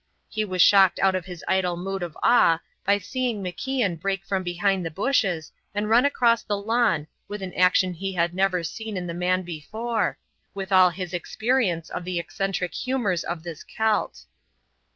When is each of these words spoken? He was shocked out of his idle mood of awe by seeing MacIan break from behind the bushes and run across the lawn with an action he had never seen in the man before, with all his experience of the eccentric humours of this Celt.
He 0.29 0.43
was 0.43 0.63
shocked 0.63 0.97
out 0.97 1.13
of 1.13 1.25
his 1.27 1.45
idle 1.47 1.77
mood 1.77 2.01
of 2.01 2.17
awe 2.23 2.59
by 2.83 2.97
seeing 2.97 3.43
MacIan 3.43 3.99
break 3.99 4.25
from 4.25 4.41
behind 4.41 4.83
the 4.83 4.89
bushes 4.89 5.51
and 5.75 5.91
run 5.91 6.05
across 6.05 6.41
the 6.41 6.57
lawn 6.57 7.05
with 7.27 7.43
an 7.43 7.53
action 7.53 7.93
he 7.93 8.13
had 8.13 8.33
never 8.33 8.63
seen 8.63 8.97
in 8.97 9.05
the 9.05 9.13
man 9.13 9.43
before, 9.43 10.17
with 10.55 10.71
all 10.71 10.89
his 10.89 11.13
experience 11.13 11.91
of 11.91 12.03
the 12.03 12.17
eccentric 12.17 12.73
humours 12.73 13.23
of 13.23 13.43
this 13.43 13.63
Celt. 13.63 14.25